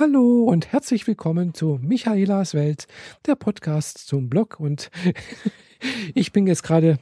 [0.00, 2.86] Hallo und herzlich willkommen zu Michaelas Welt,
[3.26, 4.60] der Podcast zum Blog.
[4.60, 4.92] Und
[6.14, 7.00] ich bin jetzt gerade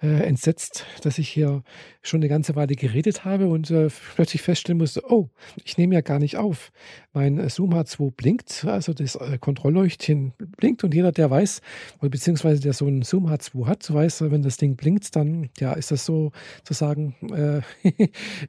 [0.00, 1.64] äh, entsetzt, dass ich hier
[2.00, 5.30] schon eine ganze Weile geredet habe und äh, plötzlich feststellen musste, oh,
[5.64, 6.70] ich nehme ja gar nicht auf.
[7.12, 11.60] Mein äh, Zoom H2 blinkt, also das äh, Kontrollleuchtchen blinkt und jeder, der weiß,
[11.98, 15.72] oder beziehungsweise der so einen Zoom H2 hat, weiß, wenn das Ding blinkt, dann ja,
[15.72, 17.62] ist das so sozusagen äh,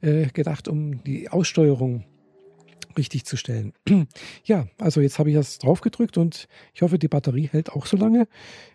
[0.00, 2.04] äh, gedacht, um die Aussteuerung
[2.96, 3.72] richtig zu stellen.
[4.44, 7.86] ja, also jetzt habe ich das drauf gedrückt und ich hoffe, die Batterie hält auch
[7.86, 8.28] so lange.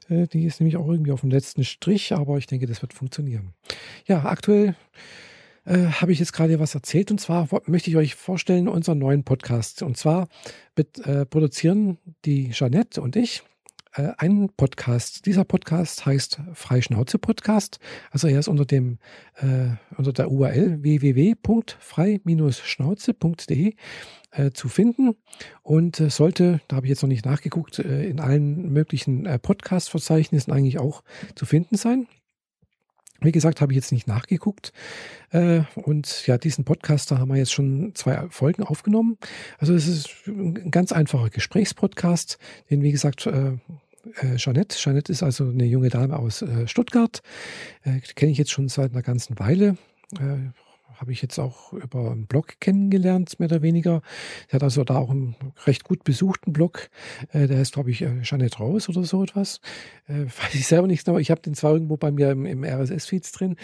[0.10, 2.94] Äh, die ist nämlich auch irgendwie auf dem letzten Strich, aber ich denke, das wird
[2.94, 3.54] funktionieren.
[4.06, 4.76] Ja, aktuell
[5.66, 9.24] äh, habe ich jetzt gerade was erzählt und zwar möchte ich euch vorstellen unseren neuen
[9.24, 9.82] Podcast.
[9.82, 10.28] Und zwar
[10.76, 13.44] mit, äh, produzieren die Jeanette und ich
[13.96, 15.26] äh, einen Podcast.
[15.26, 17.80] Dieser Podcast heißt Freischnauze Podcast.
[18.12, 19.00] Also er ist unter dem
[19.38, 23.74] äh, unter der URL www.frei-schnauze.de
[24.32, 25.16] äh, zu finden
[25.64, 29.40] und äh, sollte, da habe ich jetzt noch nicht nachgeguckt, äh, in allen möglichen äh,
[29.40, 31.04] Podcast-Verzeichnissen eigentlich auch
[31.36, 32.08] zu finden sein.
[33.22, 34.74] Wie gesagt, habe ich jetzt nicht nachgeguckt.
[35.32, 39.18] Und ja, diesen Podcast, da haben wir jetzt schon zwei Folgen aufgenommen.
[39.58, 42.38] Also es ist ein ganz einfacher Gesprächspodcast,
[42.70, 43.26] den, wie gesagt,
[44.22, 44.78] äh, äh, Jeanette.
[44.78, 47.22] Jeanette ist also eine junge Dame aus äh, Stuttgart.
[47.84, 49.78] Äh, Kenne ich jetzt schon seit einer ganzen Weile.
[50.98, 54.02] Habe ich jetzt auch über einen Blog kennengelernt, mehr oder weniger.
[54.50, 56.90] Sie hat also da auch einen recht gut besuchten Blog.
[57.32, 59.60] Äh, der heißt, glaube ich, äh, Jeanette Raus oder so etwas.
[60.08, 61.18] Äh, weiß ich selber nicht genau.
[61.18, 63.56] Ich habe den zwar irgendwo bei mir im, im RSS-Feeds drin.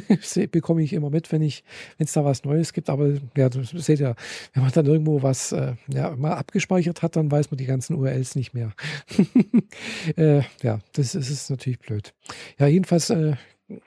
[0.52, 1.64] bekomme ich immer mit, wenn ich,
[1.98, 2.90] wenn es da was Neues gibt.
[2.90, 4.14] Aber ja, du seht ja,
[4.54, 7.96] wenn man dann irgendwo was äh, ja, mal abgespeichert hat, dann weiß man die ganzen
[7.96, 8.72] URLs nicht mehr.
[10.16, 12.14] äh, ja, das, das ist natürlich blöd.
[12.58, 13.34] Ja, jedenfalls äh,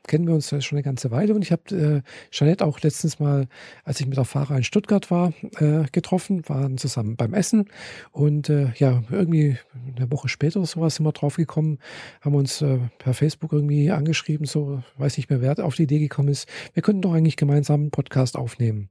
[0.08, 3.48] kennen wir uns schon eine ganze Weile und ich habe äh, Jeanette auch letztens mal,
[3.84, 7.70] als ich mit der Fahrer in Stuttgart war, äh, getroffen, waren zusammen beim Essen
[8.12, 9.58] und äh, ja, irgendwie
[9.96, 11.80] eine Woche später oder sowas sind wir drauf gekommen,
[12.22, 16.00] haben uns äh, per Facebook irgendwie angeschrieben, so weiß nicht mehr, wer auf die Idee
[16.00, 18.90] gekommen ist, wir könnten doch eigentlich gemeinsam einen Podcast aufnehmen.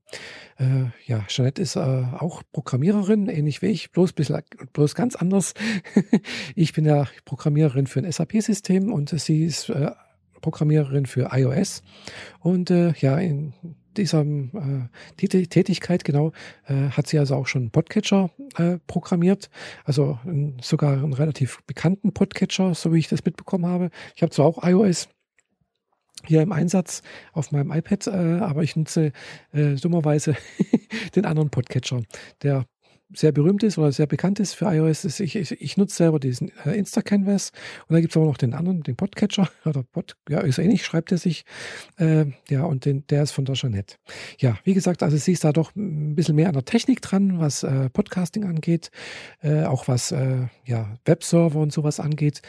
[0.58, 4.42] Äh, ja, Jeanette ist äh, auch Programmiererin, ähnlich wie ich, bloß, bisschen,
[4.72, 5.54] bloß ganz anders.
[6.54, 9.90] ich bin ja Programmiererin für ein SAP-System und sie ist äh,
[10.40, 11.82] Programmiererin für iOS.
[12.40, 13.52] Und äh, ja, in
[13.96, 16.32] dieser äh, Tätigkeit genau
[16.66, 19.50] äh, hat sie also auch schon Podcatcher äh, programmiert,
[19.84, 20.18] also
[20.62, 23.90] sogar einen relativ bekannten Podcatcher, so wie ich das mitbekommen habe.
[24.14, 25.08] Ich habe zwar auch iOS
[26.24, 29.12] hier im Einsatz auf meinem iPad, äh, aber ich nutze
[29.52, 30.36] äh, dummerweise
[31.14, 32.02] den anderen Podcatcher,
[32.42, 32.66] der
[33.14, 36.20] sehr berühmt ist oder sehr bekannt ist für iOS, ist, ich, ich, ich nutze selber
[36.20, 37.52] diesen äh, Insta-Canvas
[37.88, 40.84] und da gibt es auch noch den anderen, den Podcatcher oder Pod, ja, ist ähnlich,
[40.84, 41.44] schreibt er sich.
[41.96, 43.96] Äh, ja, und den, der ist von der Jeanette.
[44.38, 47.40] Ja, wie gesagt, also sie ist da doch ein bisschen mehr an der Technik dran,
[47.40, 48.90] was äh, Podcasting angeht,
[49.42, 52.42] äh, auch was äh, ja, Webserver und sowas angeht.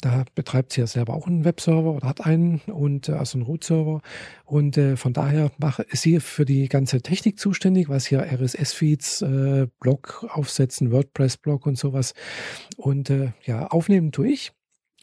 [0.00, 3.46] Da betreibt sie ja selber auch einen Webserver oder hat einen und äh, also einen
[3.46, 4.00] Root-Server.
[4.44, 9.22] Und äh, von daher mach, ist sie für die ganze Technik zuständig, was hier RSS-Feeds,
[9.22, 12.14] äh, Blog Blog aufsetzen, WordPress-Blog und sowas.
[12.76, 14.52] Und äh, ja, aufnehmen tue ich.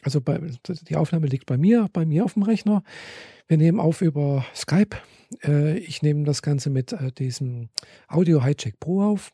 [0.02, 0.40] Also bei,
[0.88, 2.82] die Aufnahme liegt bei mir, bei mir auf dem Rechner.
[3.46, 4.96] Wir nehmen auf über Skype.
[5.44, 7.68] Äh, ich nehme das Ganze mit äh, diesem
[8.08, 9.32] Audio Hijack Pro auf.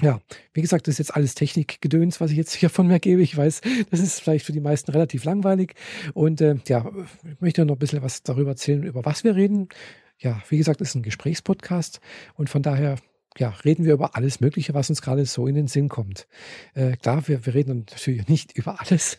[0.00, 0.20] Ja,
[0.54, 3.20] wie gesagt, das ist jetzt alles Technikgedöns, was ich jetzt hier von mir gebe.
[3.20, 3.60] Ich weiß,
[3.90, 5.74] das ist vielleicht für die meisten relativ langweilig.
[6.14, 6.90] Und äh, ja,
[7.24, 9.68] ich möchte noch ein bisschen was darüber erzählen, über was wir reden.
[10.18, 12.00] Ja, wie gesagt, es ist ein Gesprächspodcast
[12.34, 12.96] und von daher
[13.38, 16.26] ja, reden wir über alles Mögliche, was uns gerade so in den Sinn kommt.
[16.74, 19.18] Äh, klar, wir, wir reden natürlich nicht über alles.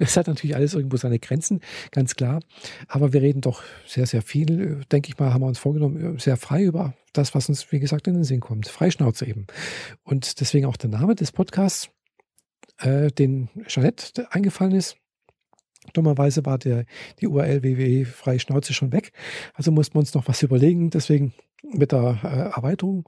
[0.00, 2.40] es hat natürlich alles irgendwo seine Grenzen, ganz klar.
[2.86, 6.36] Aber wir reden doch sehr, sehr viel, denke ich mal, haben wir uns vorgenommen, sehr
[6.36, 8.68] frei über das, was uns, wie gesagt, in den Sinn kommt.
[8.68, 9.46] Freischnauze eben.
[10.04, 11.90] Und deswegen auch der Name des Podcasts,
[12.78, 14.96] äh, den Jeanette eingefallen ist.
[15.92, 16.84] Dummerweise war der,
[17.20, 19.12] die URL www freie Schnauze schon weg.
[19.54, 20.90] Also mussten wir uns noch was überlegen.
[20.90, 21.32] Deswegen
[21.62, 23.04] mit der äh, Erweiterung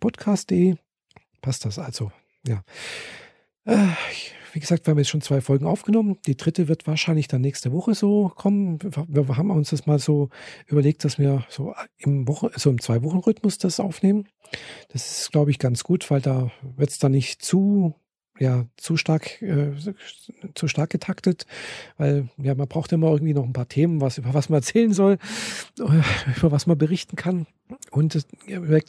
[0.00, 0.76] podcast.de
[1.40, 2.10] passt das also.
[2.46, 2.62] Ja.
[3.64, 3.88] Äh,
[4.52, 6.18] wie gesagt, wir haben jetzt schon zwei Folgen aufgenommen.
[6.26, 8.78] Die dritte wird wahrscheinlich dann nächste Woche so kommen.
[8.82, 10.30] Wir, wir haben uns das mal so
[10.66, 14.26] überlegt, dass wir so im Woche, so im Zwei-Wochen-Rhythmus das aufnehmen.
[14.88, 17.94] Das ist, glaube ich, ganz gut, weil da wird es dann nicht zu
[18.38, 19.72] ja zu stark äh,
[20.54, 21.46] zu stark getaktet,
[21.96, 24.92] weil ja man braucht immer irgendwie noch ein paar Themen, was über was man erzählen
[24.92, 25.18] soll,
[25.78, 27.46] über was man berichten kann.
[27.90, 28.26] Und es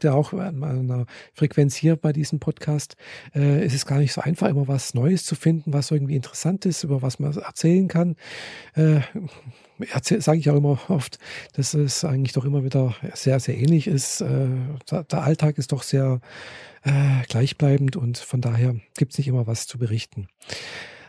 [0.03, 2.95] ja auch an meiner Frequenz hier bei diesem Podcast,
[3.33, 6.65] äh, es ist gar nicht so einfach, immer was Neues zu finden, was irgendwie interessant
[6.65, 8.15] ist, über was man erzählen kann.
[8.75, 9.01] Äh,
[10.03, 11.19] sage ich auch immer oft,
[11.53, 14.21] dass es eigentlich doch immer wieder sehr, sehr ähnlich ist.
[14.21, 14.49] Äh,
[14.91, 16.19] der Alltag ist doch sehr
[16.83, 20.27] äh, gleichbleibend und von daher gibt es nicht immer was zu berichten.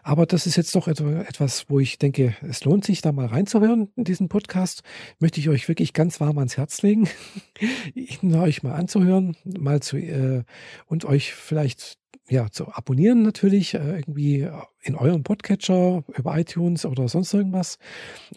[0.02, 3.90] Aber das ist jetzt doch etwas, wo ich denke, es lohnt sich, da mal reinzuhören
[3.96, 4.82] in diesen Podcast.
[5.18, 7.08] Möchte ich euch wirklich ganz warm ans Herz legen,
[7.94, 10.44] ihn euch mal anzuhören, mal zu äh,
[10.86, 11.98] und euch vielleicht
[12.30, 14.48] ja, zu abonnieren natürlich, äh, irgendwie
[14.82, 17.78] in eurem Podcatcher, über iTunes oder sonst irgendwas.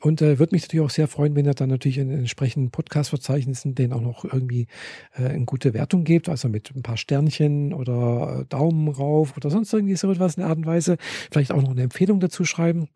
[0.01, 2.71] Und äh, würde mich natürlich auch sehr freuen, wenn ihr dann natürlich in den entsprechenden
[2.71, 4.67] Podcast-Verzeichnissen den auch noch irgendwie
[5.15, 9.51] äh, eine gute Wertung gebt, also mit ein paar Sternchen oder äh, Daumen rauf oder
[9.51, 10.97] sonst irgendwie so etwas in der Art und Weise.
[11.31, 12.89] Vielleicht auch noch eine Empfehlung dazu schreiben.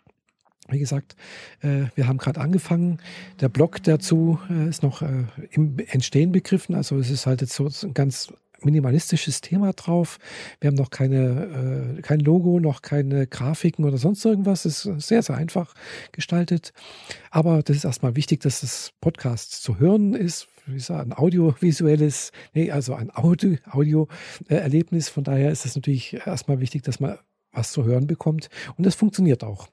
[0.69, 1.15] Wie gesagt,
[1.61, 2.97] äh, wir haben gerade angefangen.
[3.39, 6.75] Der Blog dazu äh, ist noch äh, im Entstehen begriffen.
[6.75, 10.17] Also es ist halt jetzt so ein ganz minimalistisches Thema drauf.
[10.59, 14.65] Wir haben noch keine, äh, kein Logo, noch keine Grafiken oder sonst irgendwas.
[14.65, 15.73] Es ist sehr, sehr einfach
[16.11, 16.73] gestaltet.
[17.31, 20.47] Aber das ist erstmal wichtig, dass das Podcast zu hören ist.
[20.65, 25.09] Wie gesagt, ein audiovisuelles, nee, also ein Audio-Erlebnis.
[25.09, 27.17] Von daher ist es natürlich erstmal wichtig, dass man
[27.51, 28.49] was zu hören bekommt.
[28.77, 29.67] Und das funktioniert auch.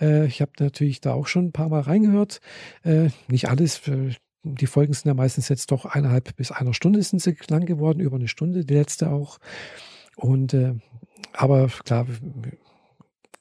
[0.00, 2.40] Äh, ich habe natürlich da auch schon ein paar Mal reingehört.
[2.82, 3.80] Äh, nicht alles.
[4.42, 8.00] Die Folgen sind ja meistens jetzt doch eineinhalb bis einer Stunde sind sie lang geworden,
[8.00, 9.38] über eine Stunde, die letzte auch.
[10.16, 10.74] Und äh,
[11.32, 12.06] aber klar,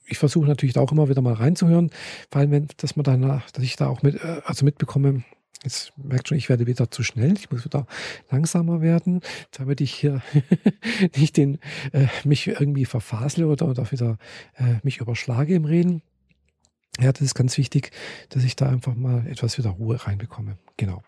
[0.05, 1.91] ich versuche natürlich auch immer wieder mal reinzuhören,
[2.31, 5.23] weil wenn, dass man danach, dass ich da auch mit, äh, also mitbekomme,
[5.63, 7.33] Jetzt merkt schon, ich werde wieder zu schnell.
[7.33, 7.85] Ich muss wieder
[8.31, 9.19] langsamer werden,
[9.51, 10.21] damit ich hier
[11.17, 11.59] nicht den,
[11.91, 14.17] äh, mich irgendwie verfasle oder, oder wieder
[14.55, 16.01] äh, mich überschlage im Reden.
[16.99, 17.91] Ja, das ist ganz wichtig,
[18.29, 20.57] dass ich da einfach mal etwas wieder Ruhe reinbekomme.
[20.75, 21.01] Genau.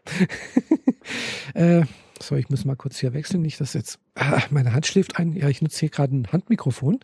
[1.54, 1.84] äh,
[2.22, 3.42] so, ich muss mal kurz hier wechseln.
[3.42, 5.34] Nicht, dass jetzt ah, meine Hand schläft ein.
[5.34, 7.00] Ja, ich nutze hier gerade ein Handmikrofon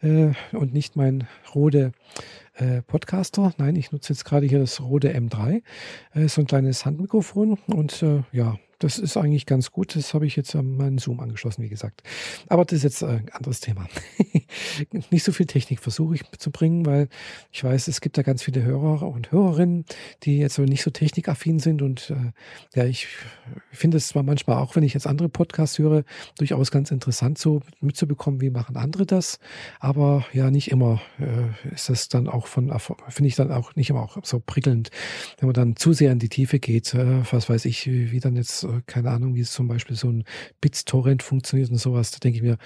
[0.00, 1.92] äh, und nicht mein Rode
[2.54, 3.52] äh, Podcaster.
[3.58, 5.62] Nein, ich nutze jetzt gerade hier das Rode M3.
[6.14, 9.94] Äh, so ein kleines Handmikrofon und äh, ja, das ist eigentlich ganz gut.
[9.94, 12.02] Das habe ich jetzt an meinen Zoom angeschlossen, wie gesagt.
[12.48, 13.86] Aber das ist jetzt ein anderes Thema.
[15.10, 17.08] nicht so viel Technik versuche ich zu bringen, weil
[17.52, 19.84] ich weiß, es gibt da ganz viele Hörer und Hörerinnen,
[20.22, 21.82] die jetzt so nicht so technikaffin sind.
[21.82, 22.32] Und äh,
[22.74, 23.06] ja, ich
[23.70, 26.04] finde es zwar manchmal auch, wenn ich jetzt andere Podcasts höre,
[26.38, 29.40] durchaus ganz interessant so mitzubekommen, wie machen andere das.
[29.78, 32.72] Aber ja, nicht immer äh, ist das dann auch von,
[33.08, 34.90] finde ich dann auch nicht immer auch so prickelnd,
[35.38, 36.94] wenn man dann zu sehr in die Tiefe geht.
[36.94, 40.08] Äh, was weiß ich, wie dann jetzt äh, keine Ahnung, wie es zum Beispiel so
[40.08, 40.24] ein
[40.60, 42.10] BitTorrent funktioniert und sowas.
[42.10, 42.58] Da denke ich mir,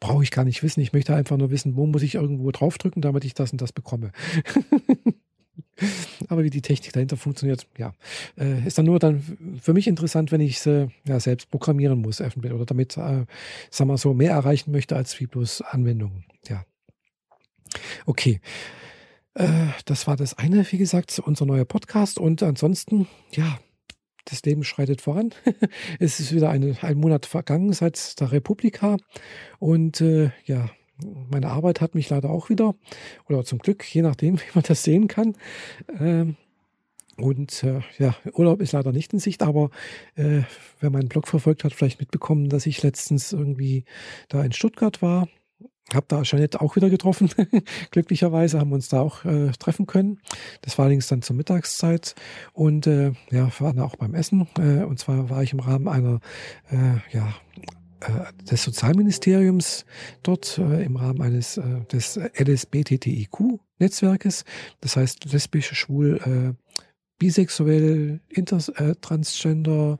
[0.00, 0.80] brauche ich gar nicht wissen.
[0.80, 3.72] Ich möchte einfach nur wissen, wo muss ich irgendwo draufdrücken, damit ich das und das
[3.72, 4.12] bekomme.
[6.28, 7.92] Aber wie die Technik dahinter funktioniert, ja,
[8.38, 9.22] äh, ist dann nur dann
[9.60, 13.26] für mich interessant, wenn ich es ja, selbst programmieren muss, oder damit, äh,
[13.70, 16.24] sagen wir so, mehr erreichen möchte als wie bloß Anwendungen.
[16.48, 16.64] Ja.
[18.06, 18.40] Okay.
[19.34, 22.18] Äh, das war das eine, wie gesagt, unser neuer Podcast.
[22.18, 23.58] Und ansonsten, ja,
[24.26, 25.30] das Leben schreitet voran.
[25.98, 28.96] es ist wieder eine, ein Monat vergangen seit der Republika.
[29.58, 30.70] Und äh, ja,
[31.30, 32.74] meine Arbeit hat mich leider auch wieder,
[33.28, 35.34] oder zum Glück, je nachdem, wie man das sehen kann.
[35.98, 36.36] Ähm,
[37.16, 39.70] und äh, ja, Urlaub ist leider nicht in Sicht, aber
[40.16, 40.42] äh,
[40.80, 43.84] wer meinen Blog verfolgt hat, vielleicht mitbekommen, dass ich letztens irgendwie
[44.28, 45.26] da in Stuttgart war
[45.94, 47.30] habe da Jeanette auch wieder getroffen.
[47.90, 50.20] Glücklicherweise haben wir uns da auch äh, treffen können.
[50.62, 52.14] Das war allerdings dann zur Mittagszeit
[52.52, 54.46] und äh, ja, wir waren auch beim Essen.
[54.58, 56.20] Äh, und zwar war ich im Rahmen einer
[56.70, 57.34] äh, ja,
[58.00, 59.84] äh, des Sozialministeriums
[60.22, 61.60] dort äh, im Rahmen eines
[61.92, 64.44] des LSBTTIQ-Netzwerkes.
[64.80, 66.56] Das heißt lesbisch, schwul,
[67.18, 68.60] bisexuell, inter,
[69.00, 69.98] transgender,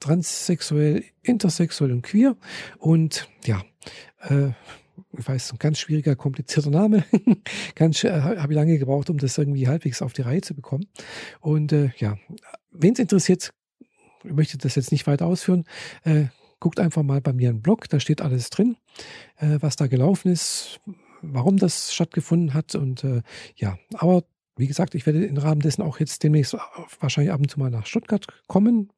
[0.00, 2.36] transsexuell, intersexuell und queer.
[2.78, 3.62] Und ja,
[5.16, 7.04] ich weiß, ein ganz schwieriger, komplizierter Name.
[7.74, 10.86] ganz habe ich lange gebraucht, um das irgendwie halbwegs auf die Reihe zu bekommen.
[11.40, 12.18] Und äh, ja,
[12.70, 13.52] wen es interessiert,
[14.24, 15.64] ich möchte das jetzt nicht weiter ausführen.
[16.04, 16.26] Äh,
[16.60, 18.76] guckt einfach mal bei mir im Blog, da steht alles drin,
[19.36, 20.80] äh, was da gelaufen ist,
[21.22, 22.74] warum das stattgefunden hat.
[22.74, 23.22] Und äh,
[23.56, 24.24] ja, aber
[24.56, 26.56] wie gesagt, ich werde im Rahmen dessen auch jetzt demnächst
[27.00, 28.90] wahrscheinlich ab und zu mal nach Stuttgart kommen,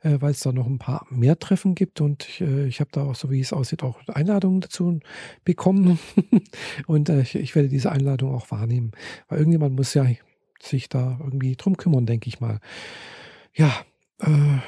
[0.00, 2.90] äh, weil es da noch ein paar mehr Treffen gibt und ich, äh, ich habe
[2.92, 5.00] da auch, so wie es aussieht, auch Einladungen dazu
[5.44, 5.98] bekommen
[6.86, 8.92] und äh, ich, ich, werde diese Einladung auch wahrnehmen,
[9.28, 10.06] weil irgendjemand muss ja
[10.60, 12.60] sich da irgendwie drum kümmern, denke ich mal.
[13.54, 13.72] Ja,
[14.20, 14.58] äh,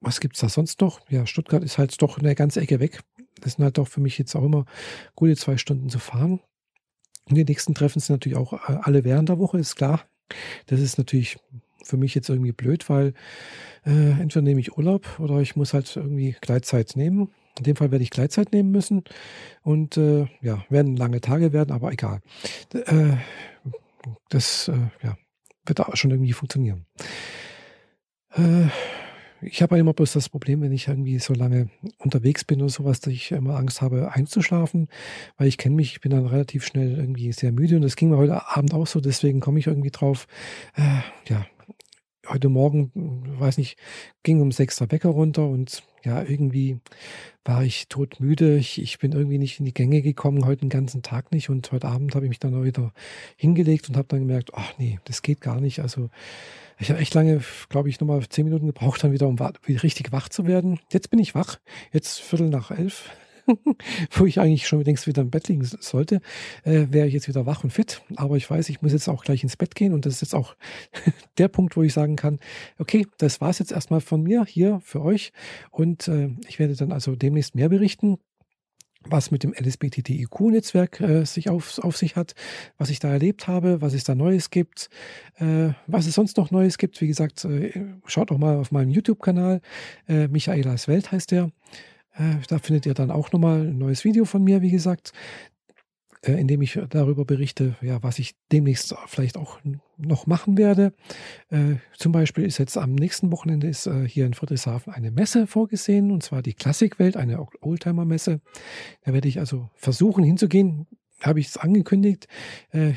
[0.00, 1.00] was es da sonst noch?
[1.08, 3.00] Ja, Stuttgart ist halt doch eine ganze Ecke weg.
[3.40, 4.66] Das sind halt doch für mich jetzt auch immer
[5.14, 6.40] gute zwei Stunden zu fahren.
[7.28, 10.04] Und die nächsten Treffen sind natürlich auch äh, alle während der Woche, ist klar.
[10.66, 11.38] Das ist natürlich
[11.84, 13.14] für mich jetzt irgendwie blöd, weil
[13.84, 17.30] äh, entweder nehme ich Urlaub oder ich muss halt irgendwie Gleitzeit nehmen.
[17.58, 19.04] In dem Fall werde ich Gleitzeit nehmen müssen
[19.62, 22.20] und äh, ja, werden lange Tage werden, aber egal.
[22.72, 23.16] Äh,
[24.28, 25.16] das äh, ja,
[25.64, 26.86] wird auch schon irgendwie funktionieren.
[28.32, 28.66] Äh,
[29.46, 33.00] ich habe immer bloß das Problem, wenn ich irgendwie so lange unterwegs bin oder sowas,
[33.00, 34.88] dass ich immer Angst habe, einzuschlafen,
[35.36, 38.10] weil ich kenne mich, ich bin dann relativ schnell irgendwie sehr müde und das ging
[38.10, 40.26] mir heute Abend auch so, deswegen komme ich irgendwie drauf.
[40.76, 41.46] Äh, ja,
[42.28, 42.90] heute Morgen,
[43.38, 43.78] weiß nicht,
[44.22, 46.78] ging um sechs der Wecker runter und ja, irgendwie
[47.44, 48.56] war ich todmüde.
[48.56, 51.48] Ich, ich bin irgendwie nicht in die Gänge gekommen, heute den ganzen Tag nicht.
[51.48, 52.92] Und heute Abend habe ich mich dann wieder
[53.36, 55.80] hingelegt und habe dann gemerkt, ach nee, das geht gar nicht.
[55.80, 56.10] Also
[56.78, 59.38] ich habe echt lange, glaube ich, nochmal zehn Minuten gebraucht, dann wieder, um
[59.68, 60.80] richtig wach zu werden.
[60.92, 61.58] Jetzt bin ich wach,
[61.92, 63.10] jetzt Viertel nach elf.
[64.10, 66.20] wo ich eigentlich schon längst wieder im Bett liegen sollte,
[66.64, 68.02] äh, wäre ich jetzt wieder wach und fit.
[68.16, 70.34] Aber ich weiß, ich muss jetzt auch gleich ins Bett gehen und das ist jetzt
[70.34, 70.56] auch
[71.38, 72.38] der Punkt, wo ich sagen kann,
[72.78, 75.32] okay, das war es jetzt erstmal von mir hier für euch
[75.70, 78.18] und äh, ich werde dann also demnächst mehr berichten
[79.06, 82.34] was mit dem LSBTTIQ-Netzwerk äh, sich auf, auf sich hat,
[82.78, 84.88] was ich da erlebt habe, was es da Neues gibt,
[85.36, 87.00] äh, was es sonst noch Neues gibt.
[87.00, 87.72] Wie gesagt, äh,
[88.06, 89.60] schaut auch mal auf meinem YouTube-Kanal.
[90.08, 91.50] Äh, Michaelas Welt heißt der.
[92.16, 95.12] Äh, da findet ihr dann auch nochmal ein neues Video von mir, wie gesagt,
[96.22, 99.58] äh, in dem ich darüber berichte, ja, was ich demnächst vielleicht auch
[99.96, 100.92] noch machen werde.
[101.50, 106.10] Äh, zum Beispiel ist jetzt am nächsten Wochenende ist hier in Friedrichshafen eine Messe vorgesehen,
[106.10, 108.40] und zwar die Klassikwelt, eine Oldtimer-Messe.
[109.04, 110.86] Da werde ich also versuchen hinzugehen
[111.22, 112.28] habe ich es angekündigt.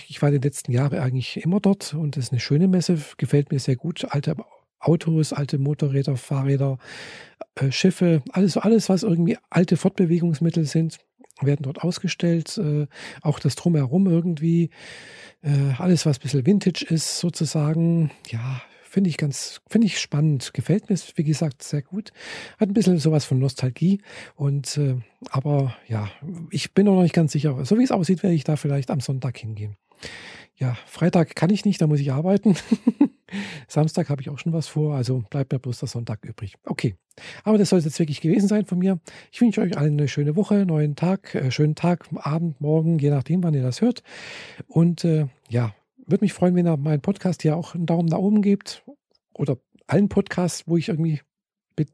[0.10, 3.52] Ich war die letzten Jahre eigentlich immer dort und es ist eine schöne Messe, gefällt
[3.52, 4.06] mir sehr gut.
[4.10, 4.36] Alte
[4.80, 6.78] Autos, alte Motorräder, Fahrräder,
[7.56, 11.00] äh, Schiffe, alles, alles, was irgendwie alte Fortbewegungsmittel sind,
[11.42, 12.58] werden dort ausgestellt.
[12.58, 12.88] Äh,
[13.22, 14.70] auch das Drumherum irgendwie,
[15.42, 18.12] äh, alles, was ein bisschen Vintage ist, sozusagen.
[18.30, 20.54] Ja, finde ich ganz, finde ich spannend.
[20.54, 22.12] Gefällt mir, wie gesagt, sehr gut.
[22.60, 24.02] Hat ein bisschen sowas von Nostalgie.
[24.36, 24.80] Und,
[25.30, 26.10] aber ja,
[26.50, 27.64] ich bin noch nicht ganz sicher.
[27.66, 29.76] So wie es aussieht, werde ich da vielleicht am Sonntag hingehen.
[30.56, 32.56] Ja, Freitag kann ich nicht, da muss ich arbeiten.
[33.68, 36.56] Samstag habe ich auch schon was vor, also bleibt mir bloß der Sonntag übrig.
[36.64, 36.96] Okay,
[37.44, 39.00] aber das soll es jetzt wirklich gewesen sein von mir.
[39.32, 43.10] Ich wünsche euch allen eine schöne Woche, neuen Tag, äh, schönen Tag, Abend, Morgen, je
[43.10, 44.04] nachdem, wann ihr das hört.
[44.68, 45.74] Und äh, ja,
[46.06, 48.84] würde mich freuen, wenn ihr meinen Podcast hier auch einen Daumen nach oben gebt
[49.34, 49.58] oder
[49.88, 51.22] allen Podcasts, wo ich irgendwie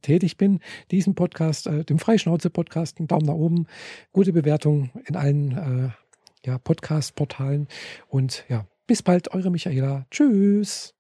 [0.02, 0.60] tätig bin,
[0.92, 3.68] diesen Podcast, äh, dem Freischnauze-Podcast, einen Daumen nach oben,
[4.12, 5.90] gute Bewertung in allen äh,
[6.48, 7.68] ja, Podcast-Portalen
[8.08, 10.06] und ja, bis bald, eure Michaela.
[10.12, 10.94] Tschüss.